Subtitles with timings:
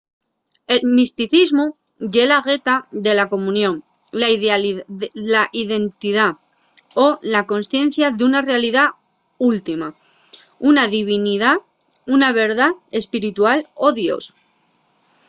[0.73, 1.65] el misticismu
[2.13, 3.75] ye la gueta de la comunión
[5.35, 6.27] la identidá
[7.05, 8.83] o la consciencia d’una realidá
[9.51, 9.87] última
[10.69, 11.51] una divinidá
[12.15, 12.67] una verdá
[13.01, 14.23] espiritual o dios